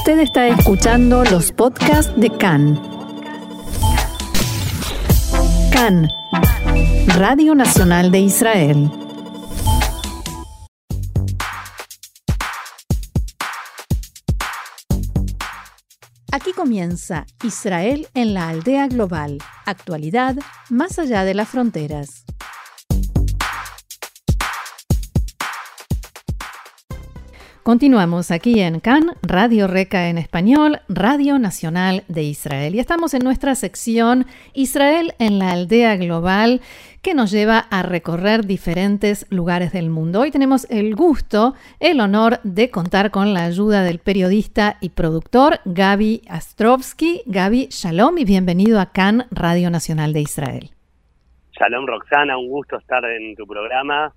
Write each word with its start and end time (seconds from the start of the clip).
Usted 0.00 0.20
está 0.20 0.48
escuchando 0.48 1.24
los 1.24 1.52
podcasts 1.52 2.10
de 2.16 2.30
CAN. 2.30 2.80
CAN, 5.70 6.08
Radio 7.18 7.54
Nacional 7.54 8.10
de 8.10 8.20
Israel. 8.20 8.90
Aquí 16.32 16.52
comienza 16.56 17.26
Israel 17.44 18.08
en 18.14 18.32
la 18.32 18.48
aldea 18.48 18.88
global, 18.88 19.36
actualidad 19.66 20.34
más 20.70 20.98
allá 20.98 21.24
de 21.24 21.34
las 21.34 21.50
fronteras. 21.50 22.24
Continuamos 27.62 28.30
aquí 28.30 28.60
en 28.60 28.80
CAN, 28.80 29.12
Radio 29.22 29.66
Reca 29.66 30.08
en 30.08 30.16
español, 30.16 30.80
Radio 30.88 31.38
Nacional 31.38 32.04
de 32.08 32.22
Israel. 32.22 32.74
Y 32.74 32.78
estamos 32.78 33.12
en 33.12 33.22
nuestra 33.22 33.54
sección 33.54 34.24
Israel 34.54 35.12
en 35.18 35.38
la 35.38 35.50
aldea 35.50 35.96
global 35.96 36.62
que 37.02 37.12
nos 37.12 37.30
lleva 37.30 37.58
a 37.58 37.82
recorrer 37.82 38.46
diferentes 38.46 39.26
lugares 39.28 39.74
del 39.74 39.90
mundo. 39.90 40.20
Hoy 40.20 40.30
tenemos 40.30 40.66
el 40.70 40.96
gusto, 40.96 41.54
el 41.80 42.00
honor 42.00 42.40
de 42.44 42.70
contar 42.70 43.10
con 43.10 43.34
la 43.34 43.44
ayuda 43.44 43.82
del 43.82 43.98
periodista 43.98 44.78
y 44.80 44.88
productor 44.88 45.60
Gaby 45.66 46.22
Astrovsky. 46.30 47.20
Gaby, 47.26 47.68
shalom 47.70 48.16
y 48.16 48.24
bienvenido 48.24 48.80
a 48.80 48.86
CAN, 48.86 49.26
Radio 49.30 49.68
Nacional 49.68 50.14
de 50.14 50.22
Israel. 50.22 50.70
Shalom 51.52 51.86
Roxana, 51.86 52.38
un 52.38 52.48
gusto 52.48 52.78
estar 52.78 53.04
en 53.04 53.36
tu 53.36 53.46
programa. 53.46 54.14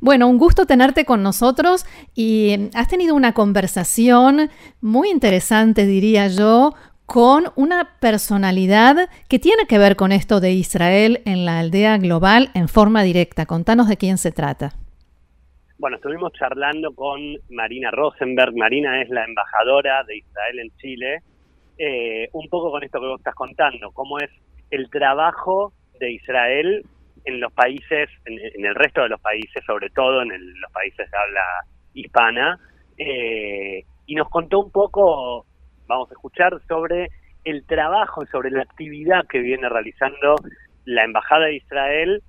Bueno, 0.00 0.28
un 0.28 0.38
gusto 0.38 0.66
tenerte 0.66 1.04
con 1.04 1.22
nosotros 1.22 1.86
y 2.14 2.70
has 2.74 2.88
tenido 2.88 3.14
una 3.14 3.32
conversación 3.32 4.50
muy 4.80 5.10
interesante, 5.10 5.86
diría 5.86 6.28
yo, 6.28 6.74
con 7.06 7.44
una 7.56 7.98
personalidad 8.00 9.08
que 9.28 9.38
tiene 9.38 9.66
que 9.66 9.78
ver 9.78 9.96
con 9.96 10.12
esto 10.12 10.40
de 10.40 10.52
Israel 10.52 11.20
en 11.26 11.44
la 11.44 11.58
aldea 11.58 11.98
global 11.98 12.50
en 12.54 12.68
forma 12.68 13.02
directa. 13.02 13.46
Contanos 13.46 13.88
de 13.88 13.96
quién 13.96 14.18
se 14.18 14.32
trata. 14.32 14.72
Bueno, 15.78 15.96
estuvimos 15.96 16.32
charlando 16.32 16.94
con 16.94 17.20
Marina 17.50 17.90
Rosenberg. 17.90 18.56
Marina 18.56 19.02
es 19.02 19.10
la 19.10 19.24
embajadora 19.24 20.02
de 20.04 20.18
Israel 20.18 20.58
en 20.60 20.70
Chile. 20.78 21.22
Eh, 21.76 22.28
un 22.32 22.48
poco 22.48 22.70
con 22.70 22.82
esto 22.82 23.00
que 23.00 23.06
vos 23.06 23.20
estás 23.20 23.34
contando, 23.34 23.90
cómo 23.90 24.18
es 24.18 24.30
el 24.70 24.88
trabajo 24.88 25.72
de 25.98 26.12
Israel 26.12 26.84
en 27.24 27.40
los 27.40 27.52
países, 27.52 28.10
en, 28.26 28.64
el 28.64 28.74
resto 28.74 29.02
de 29.02 29.08
los 29.08 29.20
países, 29.20 29.64
sobre 29.66 29.90
todo 29.90 30.22
en 30.22 30.28
los 30.60 30.72
países 30.72 31.10
de 31.10 31.16
habla 31.16 31.44
hispana, 31.94 32.58
eh, 32.98 33.84
y 34.06 34.14
nos 34.14 34.28
contó 34.28 34.60
un 34.60 34.70
poco, 34.70 35.46
vamos 35.86 36.10
a 36.10 36.14
escuchar, 36.14 36.60
sobre 36.68 37.10
el 37.44 37.64
trabajo 37.66 38.22
y 38.22 38.26
sobre 38.26 38.50
la 38.50 38.62
actividad 38.62 39.26
que 39.26 39.38
viene 39.38 39.68
realizando 39.68 40.36
la 40.84 41.04
Embajada 41.04 41.46
de 41.46 41.56
Israel 41.56 42.22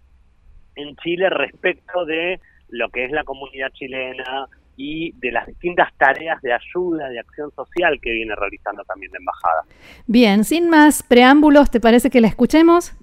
en 0.76 0.96
Chile 0.98 1.30
respecto 1.30 2.06
de 2.06 2.40
lo 2.70 2.90
que 2.90 3.06
es 3.06 3.12
la 3.12 3.24
comunidad 3.24 3.70
chilena 3.72 4.48
y 4.78 5.14
de 5.20 5.32
las 5.32 5.48
distintas 5.48 5.94
tareas 5.98 6.42
de 6.42 6.54
ayuda, 6.54 7.08
de 7.10 7.20
acción 7.20 7.50
social 7.52 7.98
que 8.02 8.12
viene 8.12 8.36
realizando 8.36 8.84
también 8.84 9.12
la 9.14 9.20
Embajada. 9.20 9.62
Bien, 10.08 10.44
sin 10.44 10.70
más 10.70 11.04
preámbulos, 11.04 11.72
¿te 11.72 11.80
parece 11.80 12.10
que 12.10 12.22
la 12.22 12.28
escuchemos? 12.28 12.94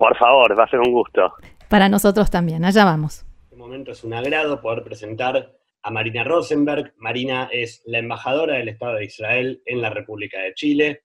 Por 0.00 0.16
favor, 0.16 0.58
va 0.58 0.64
a 0.64 0.70
ser 0.70 0.80
un 0.80 0.92
gusto. 0.92 1.34
Para 1.68 1.90
nosotros 1.90 2.30
también, 2.30 2.64
allá 2.64 2.86
vamos. 2.86 3.20
En 3.20 3.42
este 3.42 3.56
momento 3.56 3.92
es 3.92 4.02
un 4.02 4.14
agrado 4.14 4.58
poder 4.58 4.82
presentar 4.82 5.52
a 5.82 5.90
Marina 5.90 6.24
Rosenberg. 6.24 6.94
Marina 6.96 7.50
es 7.52 7.82
la 7.84 7.98
embajadora 7.98 8.54
del 8.54 8.70
Estado 8.70 8.94
de 8.94 9.04
Israel 9.04 9.62
en 9.66 9.82
la 9.82 9.90
República 9.90 10.40
de 10.40 10.54
Chile. 10.54 11.02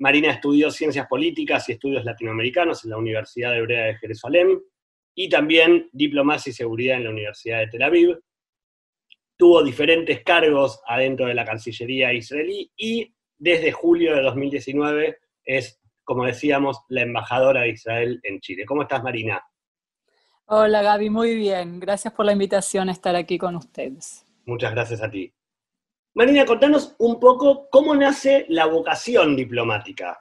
Marina 0.00 0.32
estudió 0.32 0.72
Ciencias 0.72 1.06
Políticas 1.06 1.68
y 1.68 1.72
Estudios 1.74 2.04
Latinoamericanos 2.04 2.84
en 2.84 2.90
la 2.90 2.96
Universidad 2.96 3.56
Hebrea 3.56 3.84
de 3.84 3.98
Jerusalén 3.98 4.60
y 5.14 5.28
también 5.28 5.88
Diplomacia 5.92 6.50
y 6.50 6.54
Seguridad 6.54 6.96
en 6.96 7.04
la 7.04 7.10
Universidad 7.10 7.60
de 7.60 7.68
Tel 7.68 7.82
Aviv. 7.84 8.18
Tuvo 9.36 9.62
diferentes 9.62 10.24
cargos 10.24 10.80
adentro 10.88 11.26
de 11.26 11.34
la 11.34 11.44
Cancillería 11.44 12.12
israelí 12.12 12.68
y 12.76 13.14
desde 13.38 13.70
julio 13.70 14.16
de 14.16 14.22
2019 14.22 15.18
es 15.44 15.80
como 16.04 16.24
decíamos, 16.24 16.80
la 16.88 17.02
embajadora 17.02 17.62
de 17.62 17.70
Israel 17.70 18.20
en 18.22 18.40
Chile. 18.40 18.64
¿Cómo 18.66 18.82
estás, 18.82 19.02
Marina? 19.02 19.42
Hola, 20.46 20.82
Gaby, 20.82 21.10
muy 21.10 21.34
bien. 21.34 21.80
Gracias 21.80 22.12
por 22.12 22.26
la 22.26 22.32
invitación 22.32 22.88
a 22.88 22.92
estar 22.92 23.16
aquí 23.16 23.38
con 23.38 23.56
ustedes. 23.56 24.26
Muchas 24.44 24.72
gracias 24.72 25.02
a 25.02 25.10
ti. 25.10 25.32
Marina, 26.14 26.44
contanos 26.44 26.94
un 26.98 27.18
poco 27.18 27.68
cómo 27.70 27.94
nace 27.94 28.46
la 28.48 28.66
vocación 28.66 29.34
diplomática. 29.34 30.20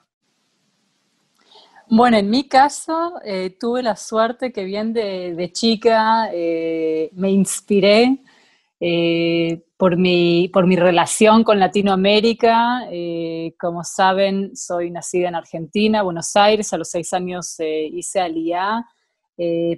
Bueno, 1.88 2.18
en 2.18 2.30
mi 2.30 2.48
caso 2.48 3.20
eh, 3.24 3.52
tuve 3.60 3.84
la 3.84 3.96
suerte 3.96 4.52
que 4.52 4.64
bien 4.64 4.94
de, 4.94 5.52
chica 5.54 6.30
eh, 6.34 7.12
me 7.14 7.30
inspiré 7.30 8.24
eh, 8.80 9.62
por, 9.84 9.98
mi, 9.98 10.48
por 10.48 10.66
mi 10.66 10.78
relación 10.78 11.44
con 11.44 11.60
Latinoamérica. 11.60 12.88
Eh, 12.90 13.54
como 13.60 13.84
saben, 13.84 14.56
soy 14.56 14.90
nacida 14.90 15.28
en 15.28 15.36
Argentina, 15.36 16.04
Buenos 16.04 16.38
Aires, 16.38 16.72
a 16.72 16.78
los 16.78 16.90
seis 16.90 17.12
años 17.12 17.60
eh, 17.60 17.90
hice 17.92 18.22
Aliá, 18.22 18.88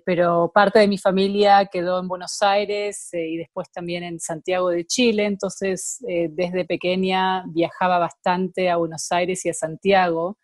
pero 0.06 0.52
parte 0.54 0.78
de 0.78 0.88
mi 0.88 1.00
familia 1.00 1.68
quedó 1.74 2.00
en 2.00 2.08
Buenos 2.08 2.40
Aires 2.44 3.10
y 3.14 3.38
después 3.38 3.72
también 3.72 4.04
en 4.04 4.20
Santiago 4.20 4.70
de 4.70 4.86
Chile, 4.86 5.26
entonces 5.26 5.98
desde 6.02 6.66
pequeña 6.66 7.44
viajaba 7.48 7.98
bastante 7.98 8.70
a 8.70 8.76
Buenos 8.76 9.12
Aires 9.12 9.44
y 9.44 9.50
a 9.50 9.54
Santiago 9.56 10.38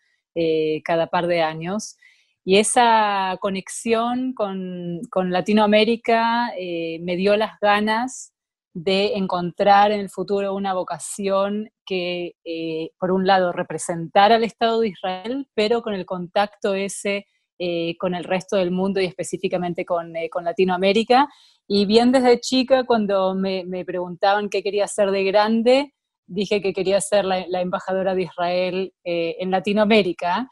cada 0.82 1.06
par 1.06 1.28
de 1.28 1.40
años. 1.42 1.96
Y 2.44 2.56
esa 2.56 3.38
conexión 3.40 4.32
con, 4.34 5.02
con 5.08 5.30
Latinoamérica 5.30 6.50
me 6.56 7.14
dio 7.14 7.36
las 7.36 7.60
ganas 7.60 8.32
de 8.74 9.14
encontrar 9.16 9.92
en 9.92 10.00
el 10.00 10.08
futuro 10.08 10.54
una 10.54 10.72
vocación 10.72 11.70
que, 11.84 12.36
eh, 12.44 12.90
por 12.98 13.10
un 13.10 13.26
lado, 13.26 13.52
representara 13.52 14.36
al 14.36 14.44
Estado 14.44 14.80
de 14.80 14.88
Israel, 14.88 15.46
pero 15.54 15.82
con 15.82 15.94
el 15.94 16.06
contacto 16.06 16.74
ese 16.74 17.26
eh, 17.58 17.96
con 17.98 18.14
el 18.14 18.24
resto 18.24 18.56
del 18.56 18.72
mundo 18.72 19.00
y 19.00 19.04
específicamente 19.04 19.84
con, 19.84 20.16
eh, 20.16 20.28
Latinoamérica. 20.42 21.28
Y 21.68 21.86
bien 21.86 22.10
desde 22.10 22.40
chica, 22.40 22.84
cuando 22.84 23.34
me, 23.34 23.64
preguntaban 23.84 24.48
qué 24.48 24.62
quería 24.62 24.84
hacer 24.84 25.10
de 25.10 25.22
grande, 25.22 25.94
dije 26.26 26.60
que 26.60 26.72
quería 26.72 27.00
ser 27.00 27.24
la 27.24 27.60
embajadora 27.60 28.14
de 28.14 28.22
Israel 28.22 28.94
en 29.04 29.50
Latinoamérica. 29.50 30.48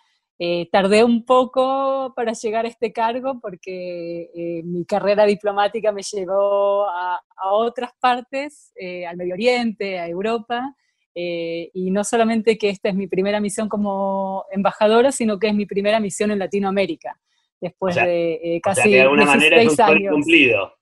Tardé 0.71 1.05
un 1.05 1.25
poco 1.25 2.13
para 2.15 2.33
llegar 2.33 2.65
a 2.65 2.69
este 2.69 2.93
cargo 2.93 3.41
porque 3.41 4.63
mi 4.65 4.85
carrera 4.85 5.25
diplomática 5.25 5.93
me 5.93 6.03
llevó 6.03 6.89
a, 6.89 7.21
otras 7.53 7.91
partes, 8.00 8.72
eh, 8.77 9.06
al 9.06 9.16
Medio 9.16 9.34
Oriente, 9.34 9.99
a 9.99 10.09
Europa, 10.09 10.75
y 11.12 11.91
no 11.91 12.03
solamente 12.03 12.56
que 12.56 12.71
esta 12.71 12.88
es 12.88 12.94
mi 12.94 13.06
primera 13.06 13.41
misión 13.41 13.69
como 13.69 14.47
embajadora, 14.53 15.12
sino 15.12 15.38
que 15.38 15.49
es 15.49 15.55
mi 15.55 15.66
primera 15.66 16.00
misión 16.00 16.31
en 16.31 16.39
Latinoamérica, 16.39 17.21
después 17.60 17.94
de 17.97 18.59
casi 18.62 18.81
o 18.81 18.83
sea, 18.84 18.93
de 18.93 19.00
alguna 19.03 19.27
manera 19.27 19.60
es 19.60 19.78
un 19.78 19.81
años. 19.83 20.15
cumplido. 20.15 20.72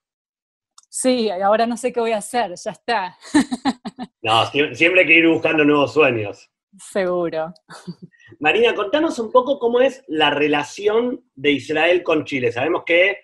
Sí, 0.87 1.29
ahora 1.29 1.67
no 1.67 1.77
sé 1.77 1.91
qué 1.91 1.99
voy 1.99 2.13
a 2.13 2.17
hacer, 2.17 2.53
ya 2.55 2.71
está. 2.71 3.17
no, 4.21 4.45
siempre 4.73 5.01
hay 5.01 5.07
que 5.07 5.19
ir 5.19 5.27
buscando 5.27 5.65
nuevos 5.65 5.93
sueños. 5.93 6.49
Seguro. 6.77 7.53
Marina, 8.39 8.73
contanos 8.73 9.19
un 9.19 9.31
poco 9.31 9.59
cómo 9.59 9.81
es 9.81 10.03
la 10.07 10.29
relación 10.29 11.23
de 11.35 11.51
Israel 11.51 12.03
con 12.03 12.25
Chile. 12.25 12.51
Sabemos 12.51 12.83
que 12.85 13.17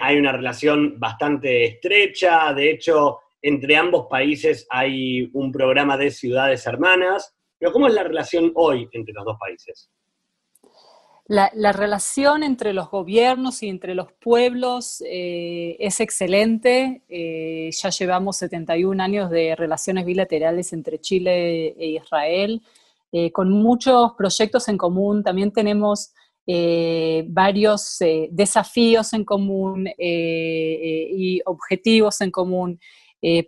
hay 0.00 0.16
una 0.16 0.32
relación 0.32 0.98
bastante 0.98 1.64
estrecha, 1.64 2.52
de 2.54 2.70
hecho, 2.70 3.18
entre 3.40 3.76
ambos 3.76 4.06
países 4.08 4.66
hay 4.70 5.28
un 5.32 5.50
programa 5.50 5.96
de 5.96 6.10
ciudades 6.10 6.66
hermanas, 6.66 7.34
pero 7.58 7.72
¿cómo 7.72 7.88
es 7.88 7.94
la 7.94 8.04
relación 8.04 8.52
hoy 8.54 8.88
entre 8.92 9.12
los 9.14 9.24
dos 9.24 9.36
países? 9.38 9.90
La, 11.26 11.72
relación 11.72 12.42
entre 12.42 12.74
los 12.74 12.90
gobiernos 12.90 13.62
y 13.62 13.68
entre 13.68 13.94
los 13.94 14.12
pueblos 14.12 15.02
eh, 15.06 15.76
es 15.78 16.00
excelente. 16.00 17.04
Eh, 17.08 17.70
ya 17.72 17.88
llevamos 17.90 18.36
71 18.38 19.02
años 19.02 19.30
de 19.30 19.56
relaciones 19.56 20.04
bilaterales 20.04 20.72
entre 20.72 21.00
Chile 21.00 21.68
e 21.78 21.86
Israel. 21.86 22.60
Eh, 23.14 23.30
con 23.30 23.50
muchos 23.50 24.12
proyectos 24.14 24.68
en 24.68 24.78
común. 24.78 25.22
También 25.22 25.52
tenemos 25.52 26.14
eh, 26.44 27.24
varios 27.28 28.00
eh, 28.00 28.28
desafíos 28.32 29.12
en 29.12 29.24
común 29.24 29.88
y 29.96 31.40
objetivos 31.46 32.20
en 32.20 32.30
común. 32.30 32.80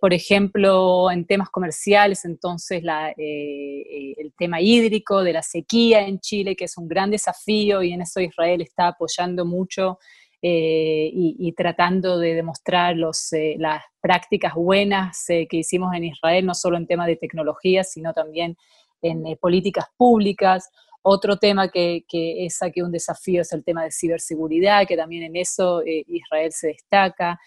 por 0.01 0.15
ejemplo, 0.15 1.11
en 1.11 1.27
temas 1.27 1.51
comerciales, 1.51 2.25
entonces 2.25 2.85
el 3.17 4.33
tema 4.39 4.61
hídrico 4.61 5.25
de 5.25 5.33
la 5.33 5.43
sequía 5.43 6.07
en 6.07 6.21
Chile, 6.21 6.55
que 6.55 6.67
es 6.67 6.79
un 6.79 6.87
gran 6.87 7.11
desafío 7.11 7.83
y 7.83 7.93
en 7.93 8.03
eso 8.03 8.21
Israel 8.21 8.61
está 8.61 8.89
apoyando 8.89 9.45
mucho 9.45 9.99
y, 10.41 11.53
tratando 11.57 12.19
de 12.19 12.35
demostrar 12.35 12.95
las 12.97 13.83
prácticas 14.01 14.55
buenas 14.55 15.25
que 15.27 15.57
hicimos 15.57 15.93
en 15.95 16.05
Israel, 16.05 16.47
no 16.47 16.55
solo 16.55 16.77
en 16.77 16.87
temas 16.87 17.09
de 17.09 17.17
tecnología, 17.17 17.83
sino 17.83 18.13
también 18.13 18.57
en 19.03 19.37
políticas 19.39 19.87
públicas. 19.97 20.71
Otro 21.07 21.37
tema 21.37 21.69
que, 21.69 22.05
es 22.11 22.63
aquí 22.63 22.81
un 22.81 22.91
desafío 22.91 23.43
es 23.43 23.53
el 23.53 23.63
tema 23.63 23.85
de 23.85 23.91
ciberseguridad, 23.91 24.87
que 24.87 24.97
también 24.97 25.25
en 25.25 25.37
eso 25.37 25.83
Israel 25.85 26.51
se 26.51 26.69
destaca. 26.69 27.39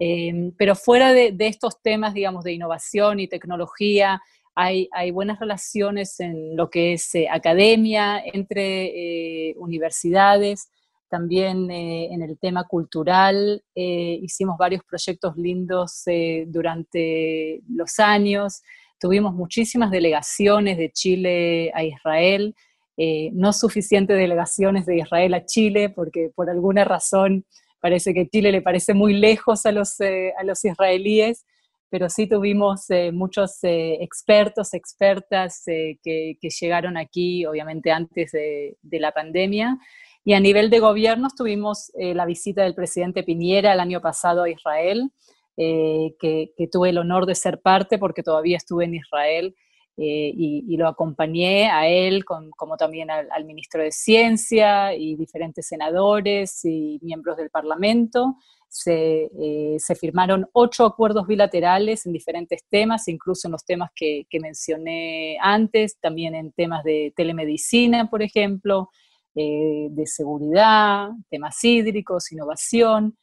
Em, 0.00 0.50
pero 0.58 0.74
fuera 0.74 1.12
de, 1.12 1.32
estos 1.38 1.80
temas, 1.80 2.12
digamos, 2.12 2.42
de 2.42 2.54
innovación 2.54 3.20
y 3.20 3.28
tecnología, 3.28 4.20
hay, 4.56 4.88
buenas 5.12 5.38
relaciones 5.38 6.18
en 6.18 6.56
lo 6.56 6.70
que 6.70 6.94
es 6.94 7.14
eh, 7.14 7.28
academia, 7.30 8.20
entre 8.20 9.50
eh, 9.50 9.54
universidades, 9.58 10.70
también 11.08 11.70
eh, 11.70 12.12
en 12.12 12.22
el 12.22 12.36
tema 12.38 12.64
cultural. 12.64 13.62
hicimos 13.76 14.56
varios 14.58 14.82
proyectos 14.82 15.36
lindos 15.36 16.02
durante 16.46 17.60
los 17.68 18.00
años. 18.00 18.62
Tuvimos 18.98 19.34
muchísimas 19.34 19.92
delegaciones 19.92 20.78
de 20.78 20.90
Chile 20.90 21.70
a 21.74 21.84
Israel, 21.84 22.56
no 22.96 23.52
suficientes 23.52 24.16
delegaciones 24.16 24.86
de 24.86 24.98
Israel 24.98 25.34
a 25.34 25.44
Chile, 25.44 25.88
porque 25.88 26.30
por 26.34 26.48
alguna 26.48 26.84
razón 26.84 27.44
parece 27.84 28.14
que 28.14 28.26
Chile 28.30 28.50
le 28.50 28.62
parece 28.62 28.94
muy 28.94 29.12
lejos 29.12 29.66
a 29.66 29.70
los, 29.70 30.00
eh, 30.00 30.32
a 30.38 30.42
los 30.42 30.64
israelíes, 30.64 31.44
pero 31.90 32.08
sí 32.08 32.26
tuvimos 32.26 32.88
eh, 32.88 33.12
muchos 33.12 33.62
eh, 33.62 33.98
expertos, 34.00 34.72
expertas 34.72 35.64
que, 35.66 36.38
llegaron 36.40 36.96
aquí, 36.96 37.44
obviamente 37.44 37.90
antes 37.90 38.32
de, 38.32 38.78
la 38.98 39.12
pandemia. 39.12 39.76
Y 40.24 40.32
a 40.32 40.40
nivel 40.40 40.70
de 40.70 40.78
gobiernos 40.78 41.34
tuvimos 41.34 41.92
la 41.94 42.24
visita 42.24 42.62
del 42.62 42.74
presidente 42.74 43.22
Piñera 43.22 43.74
el 43.74 43.80
año 43.80 44.00
pasado 44.00 44.44
a 44.44 44.48
Israel, 44.48 45.10
que, 45.54 46.52
que, 46.56 46.68
tuve 46.72 46.88
el 46.88 46.96
honor 46.96 47.26
de 47.26 47.34
ser 47.34 47.60
parte 47.60 47.98
porque 47.98 48.22
todavía 48.22 48.56
estuve 48.56 48.86
en 48.86 48.94
Israel 48.94 49.54
eh, 49.96 50.32
y, 50.34 50.76
lo 50.76 50.88
acompañé 50.88 51.70
a 51.70 51.86
él, 51.86 52.24
como 52.24 52.76
también 52.76 53.10
al, 53.10 53.44
ministro 53.44 53.80
de 53.80 53.92
Ciencia 53.92 54.92
y 54.92 55.14
diferentes 55.14 55.68
senadores 55.68 56.64
y 56.64 56.98
miembros 57.00 57.36
del 57.36 57.50
Parlamento. 57.50 58.36
Se, 58.68 59.30
eh, 59.40 59.78
firmaron 60.00 60.48
ocho 60.52 60.84
acuerdos 60.84 61.28
bilaterales 61.28 62.06
en 62.06 62.12
diferentes 62.12 62.64
temas, 62.68 63.06
incluso 63.06 63.46
en 63.46 63.52
los 63.52 63.64
temas 63.64 63.90
que, 63.94 64.26
mencioné 64.40 65.38
antes, 65.40 66.00
también 66.00 66.34
en 66.34 66.50
temas 66.50 66.82
de 66.82 67.12
telemedicina, 67.14 68.10
por 68.10 68.20
ejemplo, 68.22 68.90
eh, 69.36 69.86
de 69.90 70.06
seguridad, 70.08 71.10
temas 71.30 71.62
hídricos, 71.62 72.32
innovación. 72.32 73.16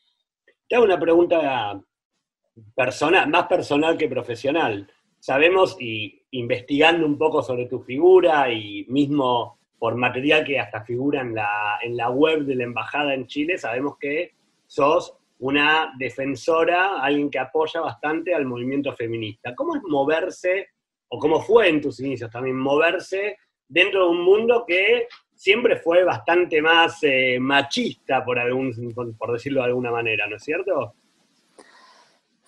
Te 0.69 0.77
hago 0.77 0.85
una 0.85 0.99
pregunta 0.99 1.81
personal, 2.73 3.29
más 3.29 3.47
personal 3.47 3.97
que 3.97 4.07
profesional. 4.07 4.89
Sabemos, 5.21 5.77
y 5.79 6.19
investigando 6.31 7.05
un 7.05 7.15
poco 7.15 7.43
sobre 7.43 7.67
tu 7.67 7.79
figura 7.79 8.51
y 8.51 8.85
mismo 8.89 9.59
por 9.77 9.95
material 9.95 10.43
que 10.43 10.59
hasta 10.59 10.83
figura 10.83 11.21
en 11.21 11.35
la, 11.35 11.77
en 11.83 11.95
la 11.95 12.09
web 12.09 12.41
de 12.41 12.55
la 12.55 12.63
Embajada 12.63 13.13
en 13.13 13.27
Chile, 13.27 13.59
sabemos 13.59 13.97
que 13.99 14.31
sos 14.65 15.15
una 15.37 15.93
defensora, 15.95 17.03
alguien 17.03 17.29
que 17.29 17.37
apoya 17.37 17.81
bastante 17.81 18.33
al 18.33 18.45
movimiento 18.45 18.93
feminista. 18.93 19.53
¿Cómo 19.53 19.75
es 19.75 19.83
moverse, 19.83 20.69
o 21.09 21.19
cómo 21.19 21.39
fue 21.39 21.69
en 21.69 21.81
tus 21.81 21.99
inicios 21.99 22.31
también, 22.31 22.57
moverse 22.57 23.37
dentro 23.67 24.05
de 24.05 24.09
un 24.09 24.23
mundo 24.23 24.65
que 24.67 25.07
siempre 25.35 25.75
fue 25.77 26.03
bastante 26.03 26.63
más 26.63 26.97
eh, 27.03 27.37
machista, 27.39 28.25
por, 28.25 28.39
algún, 28.39 28.73
por 29.19 29.33
decirlo 29.33 29.61
de 29.61 29.67
alguna 29.67 29.91
manera, 29.91 30.25
¿no 30.27 30.37
es 30.37 30.43
cierto? 30.43 30.95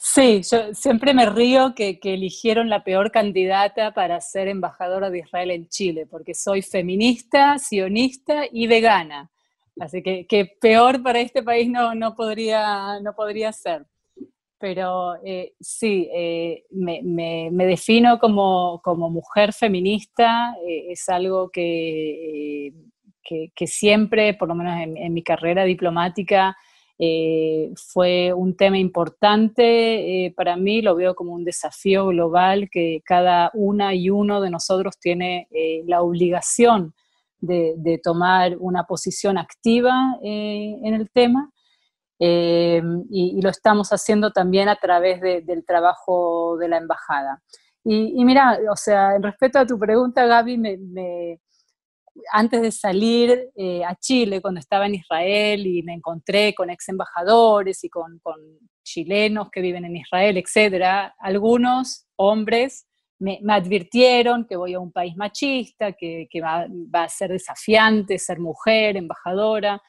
Sí, 0.05 0.41
yo 0.51 0.73
siempre 0.73 1.13
me 1.13 1.25
río 1.27 1.73
que, 1.73 1.97
eligieron 2.03 2.69
la 2.69 2.83
peor 2.83 3.09
candidata 3.09 3.93
para 3.93 4.19
ser 4.19 4.49
embajadora 4.49 5.09
de 5.09 5.19
Israel 5.19 5.51
en 5.51 5.69
Chile, 5.69 6.05
porque 6.05 6.33
soy 6.35 6.61
feminista, 6.61 7.57
sionista 7.57 8.43
y 8.51 8.67
vegana. 8.67 9.31
Así 9.79 10.03
que, 10.03 10.57
peor 10.59 11.01
para 11.01 11.21
este 11.21 11.41
país 11.41 11.69
no, 11.69 11.95
no, 11.95 12.15
podría, 12.15 12.99
no 12.99 13.15
podría 13.15 13.53
ser. 13.53 13.85
Pero 14.59 15.15
eh, 15.23 15.53
sí, 15.61 16.09
eh, 16.13 16.65
me, 16.71 17.49
defino 17.65 18.19
como, 18.19 18.81
mujer 19.09 19.53
feminista, 19.53 20.53
eh, 20.67 20.91
es 20.91 21.07
algo 21.07 21.49
que, 21.49 22.73
que, 23.23 23.67
siempre, 23.67 24.33
por 24.33 24.49
lo 24.49 24.55
menos 24.55 24.75
en 24.97 25.13
mi 25.13 25.23
carrera 25.23 25.63
diplomática, 25.63 26.57
eh, 26.99 27.73
fue 27.75 28.33
un 28.33 28.55
tema 28.55 28.77
importante 28.77 30.25
eh, 30.25 30.33
para 30.35 30.55
mí, 30.55 30.81
lo 30.81 30.95
veo 30.95 31.15
como 31.15 31.33
un 31.33 31.43
desafío 31.43 32.07
global 32.07 32.69
que 32.71 33.01
cada 33.03 33.49
una 33.55 33.95
y 33.95 34.09
uno 34.09 34.41
de 34.41 34.51
nosotros 34.51 34.99
tiene 34.99 35.47
eh, 35.51 35.83
la 35.87 36.01
obligación 36.01 36.93
de, 37.39 37.99
tomar 38.01 38.55
una 38.59 38.83
posición 38.85 39.37
activa 39.37 40.17
en 40.21 40.93
el 40.93 41.09
tema. 41.11 41.51
Y, 42.19 43.41
lo 43.41 43.49
estamos 43.49 43.89
haciendo 43.89 44.31
también 44.31 44.69
a 44.69 44.77
través 44.77 45.19
del 45.19 45.65
trabajo 45.65 46.55
de 46.57 46.69
la 46.69 46.77
embajada. 46.77 47.41
Y, 47.83 48.23
mira, 48.23 48.59
o 48.71 48.77
sea, 48.77 49.15
en 49.15 49.23
respeto 49.23 49.59
a 49.59 49.65
tu 49.65 49.77
pregunta, 49.77 50.25
Gaby, 50.25 50.57
me 50.57 51.41
antes 52.31 52.61
de 52.61 52.71
salir 52.71 53.49
eh, 53.55 53.83
a 53.83 53.95
Chile, 53.95 54.41
cuando 54.41 54.59
estaba 54.59 54.85
en 54.85 54.95
Israel 54.95 55.65
y 55.65 55.83
me 55.83 55.93
encontré 55.93 56.53
con 56.53 56.69
ex 56.69 56.89
embajadores 56.89 57.83
y 57.83 57.89
con, 57.89 58.21
chilenos 58.85 59.49
que 59.49 59.61
viven 59.61 59.85
en 59.85 59.95
Israel, 59.95 60.37
etcétera, 60.37 61.15
algunos 61.19 62.05
hombres 62.17 62.85
me, 63.17 63.39
advirtieron 63.47 64.45
que 64.45 64.57
voy 64.57 64.73
a 64.73 64.79
un 64.79 64.91
país 64.91 65.15
machista, 65.15 65.93
que, 65.93 66.27
va, 66.41 66.67
a 66.93 67.09
ser 67.09 67.31
desafiante 67.31 68.19
ser 68.19 68.39
mujer, 68.39 68.97
embajadora, 68.97 69.81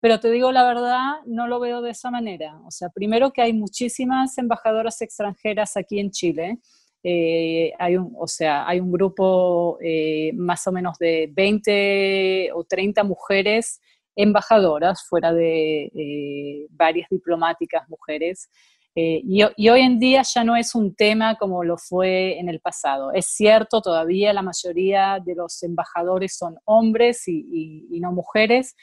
pero 0.00 0.20
te 0.20 0.30
digo 0.30 0.52
la 0.52 0.64
verdad, 0.64 1.14
no 1.26 1.46
lo 1.46 1.60
veo 1.60 1.80
de 1.80 1.92
esa 1.92 2.10
manera. 2.10 2.60
O 2.66 2.70
sea, 2.70 2.90
primero 2.90 3.32
que 3.32 3.40
hay 3.40 3.52
muchísimas 3.52 4.36
embajadoras 4.36 5.00
extranjeras 5.00 5.76
aquí 5.76 5.98
en 5.98 6.10
Chile, 6.10 6.58
eh, 7.04 7.72
hay, 7.78 7.96
un, 7.96 8.14
o 8.16 8.28
sea, 8.28 8.66
hay 8.66 8.78
un 8.78 8.92
grupo 8.92 9.78
eh, 9.82 10.32
más 10.34 10.66
o 10.66 10.72
menos 10.72 10.98
de 10.98 11.28
20 11.32 12.50
o 12.54 12.64
30 12.64 13.02
mujeres 13.04 13.80
embajadoras, 14.14 15.04
fuera 15.08 15.32
de 15.32 15.90
eh, 15.94 16.66
varias 16.70 17.08
diplomáticas 17.10 17.88
mujeres. 17.88 18.50
Y, 18.94 19.42
hoy 19.42 19.80
en 19.80 19.98
día 19.98 20.20
ya 20.22 20.44
no 20.44 20.54
es 20.54 20.74
un 20.74 20.94
tema 20.94 21.36
como 21.36 21.64
lo 21.64 21.78
fue 21.78 22.38
en 22.38 22.50
el 22.50 22.60
pasado. 22.60 23.10
Es 23.12 23.24
cierto, 23.24 23.80
todavía 23.80 24.34
la 24.34 24.42
mayoría 24.42 25.18
de 25.24 25.34
los 25.34 25.62
embajadores 25.62 26.36
son 26.36 26.58
hombres 26.66 27.26
y 27.26 27.98
no 28.02 28.12
mujeres, 28.12 28.76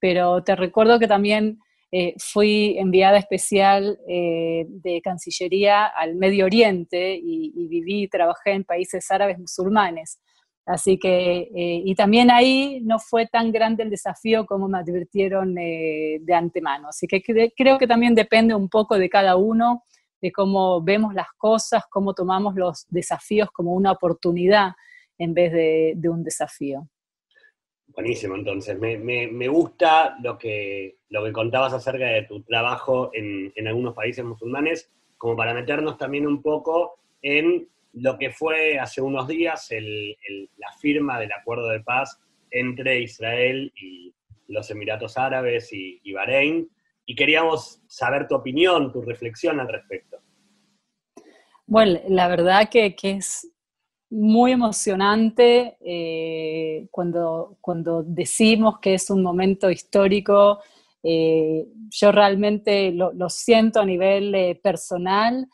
pero 0.00 0.42
te 0.42 0.56
recuerdo 0.56 0.98
que 0.98 1.06
también 1.06 1.60
eh, 1.92 2.14
fui 2.18 2.78
enviada 2.78 3.18
especial 3.18 3.98
eh, 4.06 4.64
de 4.68 5.00
Cancillería 5.02 5.86
al 5.86 6.14
Medio 6.14 6.44
Oriente 6.44 7.18
y, 7.20 7.50
viví 7.66 8.04
y 8.04 8.08
trabajé 8.08 8.52
en 8.52 8.64
países 8.64 9.10
árabes 9.10 9.40
musulmanes. 9.40 10.20
Así 10.66 10.98
que, 10.98 11.50
eh, 11.52 11.82
y 11.84 11.94
también 11.96 12.30
ahí 12.30 12.80
no 12.84 13.00
fue 13.00 13.26
tan 13.26 13.50
grande 13.50 13.82
el 13.82 13.90
desafío 13.90 14.46
como 14.46 14.68
me 14.68 14.78
advirtieron 14.78 15.54
de 15.54 16.32
antemano. 16.32 16.90
Así 16.90 17.08
que 17.08 17.22
creo 17.56 17.78
que 17.78 17.88
también 17.88 18.14
depende 18.14 18.54
un 18.54 18.68
poco 18.68 18.96
de 18.96 19.08
cada 19.08 19.34
uno, 19.34 19.82
de 20.20 20.30
cómo 20.30 20.80
vemos 20.82 21.12
las 21.12 21.32
cosas, 21.36 21.82
cómo 21.90 22.14
tomamos 22.14 22.54
los 22.54 22.86
desafíos 22.88 23.50
como 23.50 23.74
una 23.74 23.90
oportunidad 23.90 24.72
en 25.18 25.34
vez 25.34 25.52
de 25.52 26.08
un 26.08 26.22
desafío. 26.22 26.86
Buenísimo, 27.94 28.36
entonces. 28.36 28.78
Me, 28.78 29.48
gusta 29.48 30.16
lo 30.22 30.38
que, 30.38 30.96
lo 31.08 31.24
que 31.24 31.32
contabas 31.32 31.72
acerca 31.72 32.06
de 32.06 32.22
tu 32.22 32.42
trabajo 32.42 33.10
en, 33.12 33.52
algunos 33.66 33.94
países 33.94 34.24
musulmanes, 34.24 34.90
como 35.18 35.36
para 35.36 35.54
meternos 35.54 35.98
también 35.98 36.26
un 36.26 36.40
poco 36.40 36.98
en 37.22 37.68
lo 37.92 38.16
que 38.16 38.30
fue 38.30 38.78
hace 38.78 39.02
unos 39.02 39.26
días 39.26 39.68
la 39.70 40.72
firma 40.80 41.18
del 41.18 41.32
acuerdo 41.32 41.68
de 41.68 41.80
paz 41.80 42.20
entre 42.50 43.00
Israel 43.00 43.72
y 43.76 44.14
los 44.46 44.70
Emiratos 44.70 45.18
Árabes 45.18 45.72
y, 45.72 46.00
y 46.02 46.12
Bahrein. 46.12 46.68
Y 47.06 47.14
queríamos 47.16 47.82
saber 47.88 48.28
tu 48.28 48.36
opinión, 48.36 48.92
tu 48.92 49.02
reflexión 49.02 49.58
al 49.58 49.68
respecto. 49.68 50.18
Bueno, 51.66 52.00
la 52.08 52.28
verdad 52.28 52.68
que, 52.68 52.94
que 52.94 53.12
es 53.12 53.48
muy 54.10 54.52
emocionante 54.52 55.76
eh, 55.80 56.88
cuando, 56.90 57.56
cuando 57.60 58.02
decimos 58.02 58.80
que 58.80 58.94
es 58.94 59.08
un 59.08 59.22
momento 59.22 59.70
histórico. 59.70 60.58
Eh, 61.02 61.66
yo 61.90 62.12
realmente 62.12 62.90
lo, 62.90 63.28
siento 63.28 63.80
a 63.80 63.84
nivel 63.84 64.34
eh, 64.34 64.60
personal. 64.62 65.46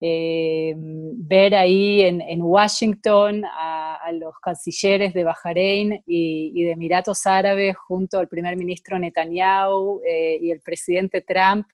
ver 0.00 1.54
ahí 1.54 2.02
en, 2.02 2.42
Washington 2.42 3.42
a, 3.46 4.12
los 4.12 4.34
cancilleres 4.38 5.14
de 5.14 5.24
Bahrein 5.24 6.02
y, 6.06 6.62
de 6.62 6.72
Emiratos 6.72 7.26
Árabes 7.26 7.74
junto 7.76 8.18
al 8.18 8.28
primer 8.28 8.54
ministro 8.56 8.98
Netanyahu 8.98 10.02
y 10.40 10.50
el 10.50 10.60
presidente 10.60 11.22
Trump, 11.22 11.66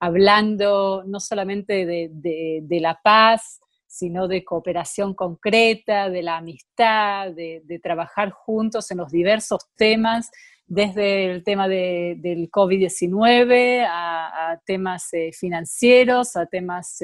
hablando 0.00 1.04
no 1.06 1.20
solamente 1.20 1.84
de, 1.84 2.80
la 2.80 2.98
paz, 3.02 3.60
sino 3.96 4.28
de 4.28 4.44
cooperación 4.44 5.14
concreta, 5.14 6.10
de 6.10 6.22
la 6.22 6.38
amistad, 6.38 7.32
de, 7.32 7.80
trabajar 7.82 8.30
juntos 8.30 8.90
en 8.90 8.98
los 8.98 9.10
diversos 9.10 9.60
temas, 9.76 10.30
desde 10.66 11.30
el 11.30 11.44
tema 11.44 11.68
del 11.68 12.50
COVID-19 12.50 13.86
a, 13.88 14.60
temas 14.64 15.12
eh, 15.12 15.30
financieros, 15.32 16.36
a 16.36 16.46
temas 16.46 16.98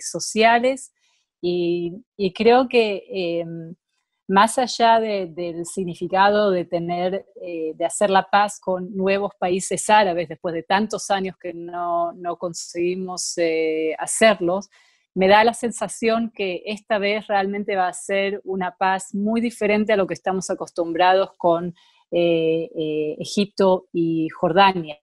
sociales. 0.00 0.92
Y, 1.40 2.02
creo 2.34 2.68
que 2.68 3.04
em, 3.10 3.74
más 4.26 4.58
allá 4.58 5.00
del 5.00 5.66
significado 5.66 6.50
de 6.50 6.64
tener, 6.64 7.26
eh, 7.42 7.72
de 7.74 7.84
hacer 7.84 8.08
la 8.08 8.22
paz 8.30 8.58
con 8.58 8.94
nuevos 8.96 9.32
países 9.38 9.90
árabes 9.90 10.28
después 10.28 10.54
de 10.54 10.62
tantos 10.62 11.10
años 11.10 11.36
que 11.38 11.52
no, 11.52 12.12
no 12.12 12.36
conseguimos 12.38 13.36
eh, 13.36 13.94
hacerlos, 13.98 14.70
me 15.14 15.28
da 15.28 15.44
la 15.44 15.54
sensación 15.54 16.32
que 16.34 16.62
esta 16.66 16.98
vez 16.98 17.26
realmente 17.26 17.76
va 17.76 17.88
a 17.88 17.92
ser 17.92 18.40
una 18.44 18.76
paz 18.76 19.14
muy 19.14 19.40
diferente 19.40 19.92
a 19.92 19.96
lo 19.96 20.06
que 20.06 20.14
estamos 20.14 20.50
acostumbrados 20.50 21.30
con 21.36 21.74
eh, 22.10 23.16
Egipto 23.18 23.86
y 23.92 24.28
Jordania, 24.28 24.98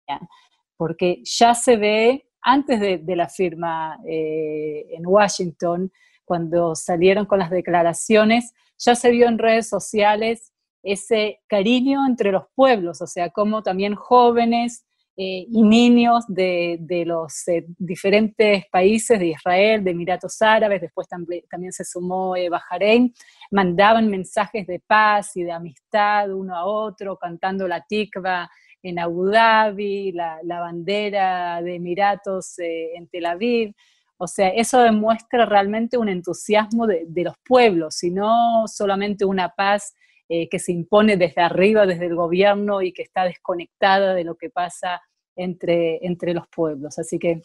porque 0.77 1.21
ya 1.23 1.53
se 1.53 1.77
ve 1.77 2.25
antes 2.41 2.79
de, 2.79 2.97
de 2.97 3.15
la 3.15 3.29
firma 3.29 3.99
en 4.05 5.05
Washington, 5.05 5.91
cuando 6.25 6.75
salieron 6.75 7.25
con 7.25 7.39
las 7.39 7.49
declaraciones, 7.49 8.53
ya 8.77 8.95
se 8.95 9.11
vio 9.11 9.27
en 9.27 9.37
redes 9.37 9.69
sociales 9.69 10.53
ese 10.83 11.41
cariño 11.47 12.05
entre 12.07 12.31
los 12.31 12.45
pueblos, 12.55 13.01
o 13.01 13.07
sea, 13.07 13.29
como 13.29 13.63
también 13.63 13.95
jóvenes 13.95 14.85
eh, 15.17 15.45
y 15.49 15.61
niños 15.63 16.25
de, 16.27 17.03
los 17.05 17.47
eh, 17.47 17.65
diferentes 17.77 18.65
países 18.71 19.19
de 19.19 19.27
Israel, 19.27 19.83
de 19.83 19.91
Emiratos 19.91 20.41
Árabes, 20.41 20.81
después 20.81 21.07
también, 21.07 21.71
se 21.71 21.83
sumó 21.83 22.35
eh, 22.35 22.49
Bahrein, 22.49 23.13
mandaban 23.51 24.09
mensajes 24.09 24.65
de 24.67 24.79
paz 24.79 25.35
y 25.35 25.43
de 25.43 25.51
amistad 25.51 26.31
uno 26.33 26.55
a 26.55 26.65
otro, 26.65 27.17
cantando 27.17 27.67
la 27.67 27.81
tikva 27.81 28.49
en 28.81 28.99
Abu 28.99 29.25
Dhabi, 29.25 30.11
la, 30.13 30.39
la 30.43 30.59
bandera 30.61 31.61
de 31.61 31.75
Emiratos 31.75 32.55
en 32.57 33.07
Tel 33.07 33.25
Aviv. 33.25 33.73
O 34.23 34.27
sea, 34.27 34.49
eso 34.49 34.79
demuestra 34.81 35.47
realmente 35.47 35.97
un 35.97 36.07
entusiasmo 36.07 36.85
de, 36.85 37.07
los 37.23 37.33
pueblos 37.43 38.03
y 38.03 38.11
no 38.11 38.67
solamente 38.67 39.25
una 39.25 39.49
paz 39.49 39.95
eh, 40.33 40.47
que 40.47 40.59
se 40.59 40.71
impone 40.71 41.17
desde 41.17 41.41
arriba, 41.41 41.85
desde 41.85 42.05
el 42.05 42.15
gobierno 42.15 42.81
y 42.81 42.93
que 42.93 43.01
está 43.01 43.25
desconectada 43.25 44.13
de 44.13 44.23
lo 44.23 44.35
que 44.35 44.49
pasa 44.49 45.01
entre, 45.35 45.99
entre 46.05 46.33
los 46.33 46.47
pueblos. 46.47 46.97
Así 46.97 47.19
que 47.19 47.31
eh, 47.31 47.41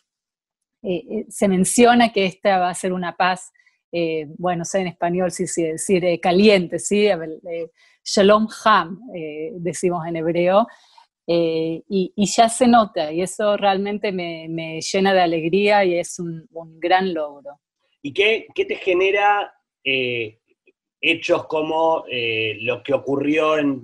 eh, 0.83 1.25
se 1.29 1.49
menciona 1.49 2.13
que 2.13 2.27
esta 2.27 2.61
va 2.61 2.71
a 2.71 2.75
ser 2.75 2.93
una 2.93 3.17
paz, 3.17 3.53
bueno, 4.39 4.65
sé 4.65 4.83
en 4.83 4.87
español 4.89 5.33
si 5.33 5.49
sí, 5.49 5.65
decir 5.65 6.05
caliente, 6.21 6.79
¿sí? 6.79 7.09
Shalom 8.05 8.47
Ham, 8.65 9.01
decimos 9.55 10.07
en 10.07 10.17
hebreo, 10.17 10.67
y, 11.27 12.13
ya 12.17 12.49
se 12.51 12.69
nota, 12.69 13.11
y 13.11 13.23
eso 13.23 13.57
realmente 13.57 14.13
me, 14.13 14.81
llena 14.81 15.15
de 15.15 15.21
alegría 15.23 15.85
y 15.85 15.99
es 15.99 16.21
un, 16.21 16.47
gran 16.79 17.15
logro. 17.15 17.59
¿Y 18.03 18.13
qué, 18.13 18.47
te 18.55 18.77
genera 18.77 19.51
hechos 21.11 21.47
como 21.47 22.05
eh, 22.11 22.59
lo 22.61 22.83
que 22.83 22.95
ocurrió 22.95 23.59
en 23.59 23.81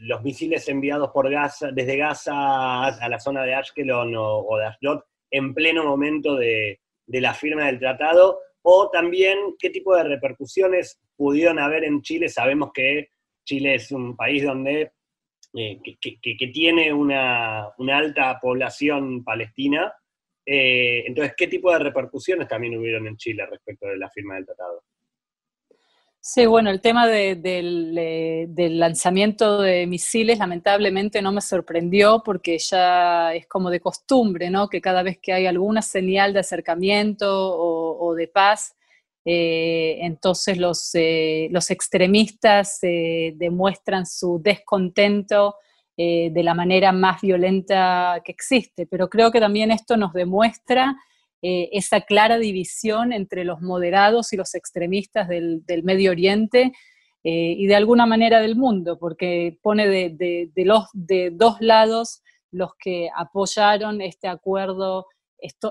los 0.00 0.22
misiles 0.22 0.68
enviados 0.68 1.10
por 1.10 1.30
Gaza, 1.30 1.70
desde 1.72 1.96
Gaza 1.96 2.86
a 2.86 3.08
la 3.08 3.18
zona 3.18 3.44
de 3.44 3.54
Ashkelon 3.54 4.14
o, 4.16 4.56
de 4.58 4.66
Ashdod 4.66 5.00
en 5.30 5.54
pleno 5.54 5.84
momento 5.84 6.36
de, 6.36 6.80
de 7.06 7.20
la 7.20 7.34
firma 7.34 7.66
del 7.66 7.78
tratado? 7.78 8.40
O 8.62 8.90
también 8.90 9.38
qué 9.58 9.70
tipo 9.70 9.96
de 9.96 10.04
repercusiones 10.04 11.00
pudieron 11.16 11.58
haber 11.58 11.84
en 11.84 12.02
Chile. 12.02 12.28
Sabemos 12.28 12.70
que 12.72 13.08
Chile 13.44 13.76
es 13.76 13.90
un 13.92 14.16
país 14.16 14.44
donde 14.44 14.92
eh, 15.54 15.80
que, 15.82 16.50
tiene 16.52 16.92
una, 16.92 17.72
alta 17.78 18.38
población 18.40 19.24
palestina. 19.24 19.92
Eh, 20.44 21.04
entonces, 21.06 21.34
¿qué 21.36 21.46
tipo 21.46 21.72
de 21.72 21.78
repercusiones 21.78 22.48
también 22.48 22.76
hubieron 22.76 23.06
en 23.06 23.16
Chile 23.16 23.46
respecto 23.46 23.86
de 23.86 23.96
la 23.96 24.10
firma 24.10 24.34
del 24.34 24.46
tratado? 24.46 24.84
Sí, 26.30 26.44
bueno, 26.44 26.68
el 26.68 26.82
tema 26.82 27.06
del, 27.06 27.94
lanzamiento 28.78 29.62
de 29.62 29.86
misiles 29.86 30.38
lamentablemente 30.38 31.22
no 31.22 31.32
me 31.32 31.40
sorprendió 31.40 32.22
porque 32.22 32.58
ya 32.58 33.32
es 33.32 33.46
como 33.46 33.70
de 33.70 33.80
costumbre, 33.80 34.50
¿no? 34.50 34.68
Que 34.68 34.82
cada 34.82 35.02
vez 35.02 35.18
que 35.22 35.32
hay 35.32 35.46
alguna 35.46 35.80
señal 35.80 36.34
de 36.34 36.40
acercamiento 36.40 37.56
o 37.56 38.14
de 38.14 38.28
paz, 38.28 38.76
eh, 39.24 40.00
entonces 40.02 40.58
los, 40.58 40.90
eh, 40.94 41.48
los 41.50 41.70
extremistas 41.70 42.78
eh, 42.82 43.32
demuestran 43.36 44.04
su 44.04 44.38
descontento 44.42 45.56
de 45.96 46.42
la 46.44 46.54
manera 46.54 46.92
más 46.92 47.22
violenta 47.22 48.20
que 48.24 48.30
existe, 48.30 48.86
pero 48.86 49.08
creo 49.08 49.32
que 49.32 49.40
también 49.40 49.72
esto 49.72 49.96
nos 49.96 50.12
demuestra 50.12 50.94
esa 51.42 52.00
clara 52.00 52.38
división 52.38 53.12
entre 53.12 53.44
los 53.44 53.60
moderados 53.60 54.32
y 54.32 54.36
los 54.36 54.54
extremistas 54.54 55.28
del, 55.28 55.62
Medio 55.84 56.10
Oriente 56.10 56.72
y 57.22 57.66
de 57.66 57.74
alguna 57.76 58.06
manera 58.06 58.40
del 58.40 58.56
mundo, 58.56 58.98
porque 58.98 59.58
pone 59.62 59.88
de, 59.88 60.50
los, 60.56 60.84
de 60.92 61.30
dos 61.32 61.60
lados 61.60 62.22
los 62.50 62.70
que 62.78 63.08
apoyaron 63.14 64.00
este 64.00 64.26
acuerdo, 64.26 65.06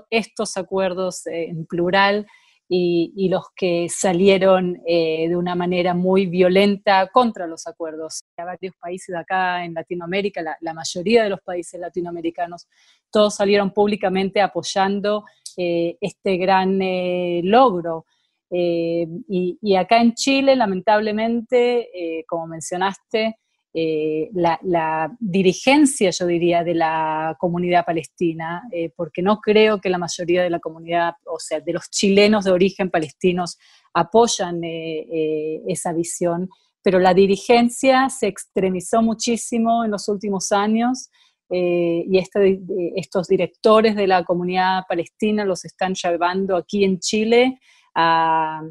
estos 0.09 0.55
acuerdos 0.57 1.25
en 1.25 1.65
plural, 1.65 2.27
y, 2.69 3.29
los 3.29 3.45
que 3.55 3.87
salieron 3.89 4.81
eh, 4.85 5.27
de 5.29 5.35
una 5.35 5.55
manera 5.55 5.93
muy 5.93 6.25
violenta 6.25 7.07
contra 7.07 7.47
los 7.47 7.65
acuerdos. 7.65 8.23
Hay 8.37 8.45
varios 8.45 8.75
países 8.75 9.13
de 9.13 9.19
acá 9.19 9.63
en 9.63 9.73
Latinoamérica, 9.73 10.41
la, 10.59 10.73
mayoría 10.73 11.23
de 11.23 11.29
los 11.29 11.41
países 11.41 11.79
latinoamericanos, 11.79 12.67
todos 13.09 13.35
salieron 13.35 13.71
públicamente 13.71 14.41
apoyando 14.41 15.23
eh, 15.57 15.97
este 15.99 16.37
gran 16.37 16.81
eh, 16.81 17.41
logro. 17.43 18.05
Y, 18.49 19.57
y, 19.61 19.75
acá 19.75 19.99
en 19.99 20.13
Chile, 20.13 20.55
lamentablemente, 20.55 21.89
como 22.25 22.47
mencionaste, 22.47 23.35
eh, 23.79 24.31
la, 24.33 25.15
dirigencia, 25.19 26.09
yo 26.09 26.25
diría, 26.25 26.63
de 26.63 26.73
la 26.73 27.37
comunidad 27.39 27.85
palestina, 27.85 28.63
eh, 28.71 28.91
porque 28.95 29.21
no 29.21 29.39
creo 29.39 29.79
que 29.79 29.91
la 29.91 29.99
mayoría 29.99 30.41
de 30.41 30.49
la 30.49 30.59
comunidad, 30.59 31.13
o 31.25 31.37
sea, 31.37 31.59
de 31.59 31.73
los 31.73 31.87
chilenos 31.91 32.45
de 32.45 32.51
origen 32.51 32.89
palestinos, 32.89 33.59
apoyan 33.93 34.63
eh, 34.63 35.61
esa 35.67 35.93
visión, 35.93 36.49
pero 36.81 36.97
la 36.97 37.13
dirigencia 37.13 38.09
se 38.09 38.25
extremizó 38.25 39.03
muchísimo 39.03 39.85
en 39.85 39.91
los 39.91 40.07
últimos 40.07 40.51
años. 40.51 41.11
Y 41.49 42.17
este, 42.17 42.59
estos 42.95 43.27
directores 43.27 43.95
de 43.95 44.07
la 44.07 44.23
comunidad 44.25 44.83
palestina 44.87 45.45
los 45.45 45.63
están 45.63 45.93
llevando 45.93 46.57
aquí 46.57 46.83
en 46.83 46.99
Chile 46.99 47.59
a, 47.95 48.61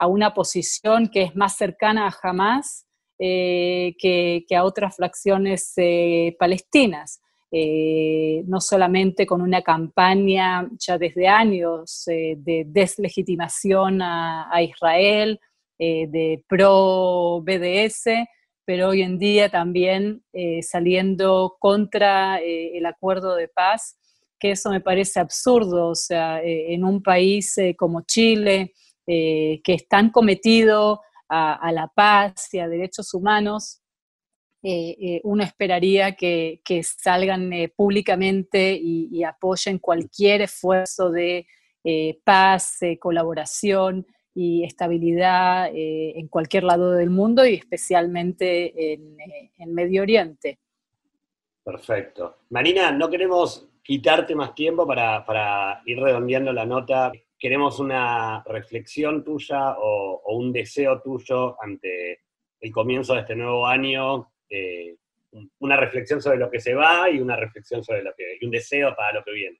a 0.00 0.06
una 0.06 0.32
posición 0.32 1.08
que 1.08 1.22
es 1.22 1.36
más 1.36 1.56
cercana 1.56 2.06
a 2.06 2.16
Hamas 2.22 2.86
eh, 3.22 3.96
que, 3.98 4.46
a 4.56 4.64
otras 4.64 4.96
fracciones 4.96 5.74
eh, 5.76 6.34
palestinas. 6.38 7.20
Eh, 7.52 8.44
no 8.46 8.60
solamente 8.60 9.26
con 9.26 9.42
una 9.42 9.60
campaña 9.60 10.70
ya 10.78 10.96
desde 10.96 11.26
años 11.26 12.04
de 12.06 12.64
deslegitimación 12.66 14.00
a, 14.00 14.62
Israel, 14.62 15.38
de 15.78 16.44
pro-BDS, 16.48 18.04
pero 18.70 18.90
hoy 18.90 19.02
en 19.02 19.18
día 19.18 19.48
también 19.48 20.22
saliendo 20.62 21.56
contra 21.58 22.38
el 22.38 22.86
acuerdo 22.86 23.34
de 23.34 23.48
paz, 23.48 23.98
que 24.38 24.52
eso 24.52 24.70
me 24.70 24.80
parece 24.80 25.18
absurdo, 25.18 25.88
o 25.88 25.96
sea, 25.96 26.40
en 26.40 26.84
un 26.84 27.02
país 27.02 27.56
como 27.76 28.02
Chile, 28.02 28.74
que 29.04 29.60
es 29.66 29.88
tan 29.88 30.10
cometido 30.10 31.00
a, 31.28 31.72
la 31.72 31.88
paz 31.88 32.54
y 32.54 32.60
a 32.60 32.68
derechos 32.68 33.12
humanos, 33.12 33.80
eh, 34.62 34.96
eh, 35.00 35.20
uno 35.24 35.42
esperaría 35.42 36.14
que, 36.14 36.60
salgan 36.84 37.52
eh, 37.52 37.72
públicamente 37.74 38.78
y, 38.80 39.24
apoyen 39.24 39.80
cualquier 39.80 40.42
esfuerzo 40.42 41.10
de 41.10 41.44
paz, 42.22 42.78
colaboración 43.00 44.06
y 44.40 44.64
estabilidad 44.64 45.70
en 45.72 46.28
cualquier 46.28 46.64
lado 46.64 46.92
del 46.92 47.10
mundo 47.10 47.44
y 47.44 47.54
especialmente 47.54 48.94
en, 48.94 49.74
Medio 49.74 50.02
Oriente. 50.02 50.58
Perfecto. 51.62 52.38
Marina, 52.50 52.90
no 52.92 53.10
queremos 53.10 53.68
quitarte 53.82 54.34
más 54.34 54.54
tiempo 54.54 54.86
para, 54.86 55.24
para 55.24 55.82
ir 55.84 56.00
redondeando 56.00 56.52
la 56.52 56.64
nota 56.64 57.12
queremos 57.40 57.80
una 57.80 58.44
reflexión 58.44 59.24
tuya 59.24 59.76
o, 59.78 60.22
un 60.36 60.52
deseo 60.52 61.00
tuyo 61.00 61.56
ante 61.60 62.20
el 62.60 62.70
comienzo 62.70 63.14
de 63.14 63.20
este 63.20 63.34
nuevo 63.34 63.66
año, 63.66 64.30
eh, 64.48 64.96
una 65.60 65.76
reflexión 65.76 66.20
sobre 66.20 66.36
lo 66.36 66.50
que 66.50 66.60
se 66.60 66.74
va 66.74 67.08
y 67.08 67.18
una 67.18 67.36
reflexión 67.36 67.82
sobre 67.82 68.02
lo 68.02 68.12
que, 68.14 68.36
y 68.38 68.44
un 68.44 68.50
deseo 68.50 68.94
para 68.94 69.14
lo 69.14 69.24
que 69.24 69.32
viene. 69.32 69.58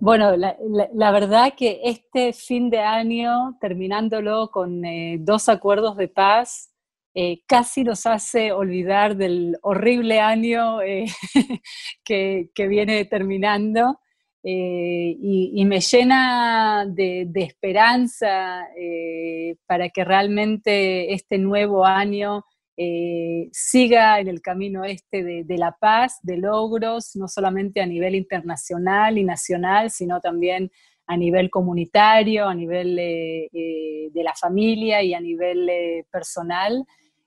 Bueno, 0.00 0.36
la, 0.36 1.10
verdad 1.10 1.54
que 1.56 1.80
este 1.84 2.32
fin 2.32 2.70
de 2.70 2.78
año, 2.78 3.56
terminándolo 3.60 4.50
con 4.50 4.84
eh, 4.84 5.16
dos 5.20 5.48
acuerdos 5.48 5.96
de 5.96 6.08
paz, 6.08 6.70
eh, 7.14 7.42
casi 7.46 7.82
nos 7.82 8.06
hace 8.06 8.52
olvidar 8.52 9.16
del 9.16 9.58
horrible 9.62 10.20
año 10.20 10.78
que, 12.04 12.50
que, 12.54 12.68
viene 12.68 13.04
terminando. 13.06 13.98
Eh, 14.44 15.16
y, 15.20 15.64
me 15.64 15.80
llena 15.80 16.86
de, 16.88 17.28
esperanza 17.34 18.68
eh, 18.76 19.56
para 19.66 19.88
que 19.88 20.04
realmente 20.04 21.12
este 21.12 21.38
nuevo 21.38 21.84
año 21.84 22.44
eh, 22.80 23.48
siga 23.52 24.20
en 24.20 24.28
el 24.28 24.40
camino 24.40 24.84
este 24.84 25.44
de, 25.44 25.58
la 25.58 25.76
paz, 25.78 26.18
de 26.22 26.36
logros, 26.38 27.16
no 27.16 27.26
solamente 27.26 27.80
a 27.80 27.86
nivel 27.86 28.14
internacional 28.14 29.18
y 29.18 29.24
nacional, 29.24 29.90
sino 29.90 30.20
también 30.20 30.70
a 31.06 31.16
nivel 31.16 31.50
comunitario, 31.50 32.46
a 32.46 32.54
nivel 32.54 32.96
de 32.96 34.22
la 34.22 34.34
familia 34.34 35.02
y 35.02 35.14
a 35.14 35.20
nivel 35.20 36.04
personal. 36.12 36.84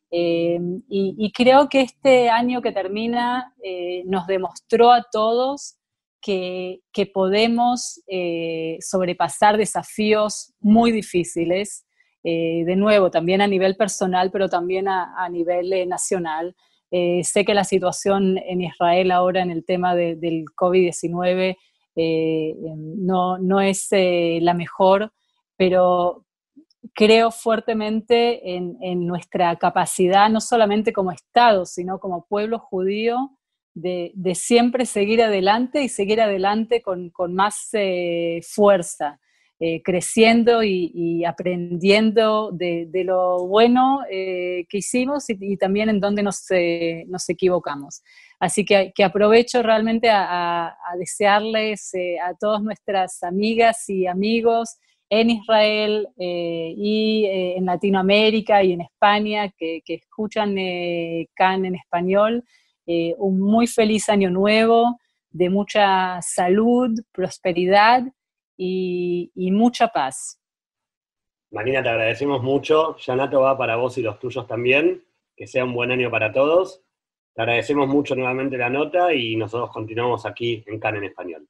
Y, 0.10 1.32
creo 1.34 1.68
que 1.68 1.82
este 1.82 2.30
año 2.30 2.62
que 2.62 2.72
termina 2.72 3.54
nos 4.06 4.28
demostró 4.28 4.92
a 4.92 5.08
todos 5.12 5.82
que, 6.22 7.12
podemos 7.14 8.02
eh, 8.08 8.78
sobrepasar 8.80 9.58
desafíos 9.58 10.54
muy 10.60 10.92
difíciles, 10.92 11.86
eh, 12.24 12.64
de 12.66 12.76
nuevo, 12.76 13.12
también 13.12 13.42
a 13.42 13.48
nivel 13.48 13.76
personal, 13.76 14.32
pero 14.32 14.50
también 14.50 14.88
a, 14.88 15.28
nivel 15.30 15.72
eh, 15.74 15.86
nacional. 15.86 16.56
sé 16.92 17.46
que 17.46 17.54
la 17.54 17.64
situación 17.64 18.38
en 18.38 18.62
Israel 18.62 19.12
ahora 19.12 19.42
en 19.42 19.52
el 19.52 19.64
tema 19.64 19.96
del 19.96 20.46
COVID-19 20.56 21.56
no, 21.96 23.38
no, 23.38 23.62
es 23.62 23.88
la 23.92 24.54
mejor, 24.54 25.12
pero 25.58 26.26
creo 26.94 27.32
fuertemente 27.32 28.56
en, 28.56 29.06
nuestra 29.06 29.56
capacidad, 29.58 30.30
no 30.30 30.42
solamente 30.42 30.94
como 30.94 31.12
Estado, 31.12 31.66
sino 31.66 32.00
como 32.00 32.26
pueblo 32.26 32.60
judío, 32.60 33.38
de, 33.74 34.12
siempre 34.36 34.86
seguir 34.86 35.22
adelante 35.22 35.82
y 35.84 35.90
seguir 35.90 36.22
adelante 36.22 36.82
con, 36.82 37.12
más 37.30 37.70
eh, 37.74 38.42
fuerza, 38.44 39.20
eh, 39.64 39.82
creciendo 39.84 40.64
y, 40.64 41.24
aprendiendo 41.24 42.50
de, 42.52 42.90
lo 43.06 43.46
bueno 43.46 44.02
eh, 44.10 44.66
que 44.68 44.80
hicimos 44.80 45.30
y, 45.30 45.56
también 45.56 45.90
en 45.90 46.00
donde 46.00 46.24
nos, 46.24 46.48
nos 47.08 47.30
equivocamos. 47.30 48.02
Así 48.40 48.66
que, 48.66 48.92
aprovecho 49.04 49.62
realmente 49.62 50.10
a, 50.12 50.76
desearles 50.98 51.92
a 52.26 52.34
todas 52.34 52.62
nuestras 52.64 53.22
amigas 53.22 53.88
y 53.88 54.08
amigos 54.08 54.78
en 55.10 55.30
Israel 55.30 56.08
y 56.18 57.26
en 57.28 57.66
Latinoamérica 57.66 58.64
y 58.64 58.74
en 58.74 58.82
España 58.82 59.54
que, 59.58 59.82
que 59.86 59.96
escuchan 59.96 60.56
CAN 61.36 61.66
en 61.66 61.76
español, 61.76 62.44
eh, 62.88 63.16
un 63.20 63.40
muy 63.40 63.68
feliz 63.68 64.10
año 64.10 64.30
nuevo, 64.30 65.00
de 65.30 65.50
mucha 65.50 66.20
salud, 66.22 66.90
prosperidad 67.14 68.04
y, 68.64 69.52
mucha 69.52 69.88
paz. 69.88 70.40
Marina, 71.52 71.82
te 71.82 71.90
agradecemos 71.90 72.44
mucho. 72.44 72.96
Yanato 72.98 73.42
va 73.42 73.58
para 73.58 73.76
vos 73.76 73.98
y 73.98 74.02
los 74.02 74.20
tuyos 74.20 74.48
también. 74.48 75.04
Que 75.36 75.48
sea 75.48 75.66
un 75.66 75.74
buen 75.74 75.92
año 75.92 76.12
para 76.12 76.32
todos. 76.32 76.84
Te 77.34 77.42
agradecemos 77.42 77.88
mucho 77.88 78.16
nuevamente 78.16 78.58
la 78.58 78.70
nota 78.70 79.14
y 79.14 79.36
nosotros 79.36 79.72
continuamos 79.72 80.26
aquí 80.26 80.64
en 80.68 80.80
CAN 80.80 80.98
en 80.98 81.06
Español. 81.06 81.48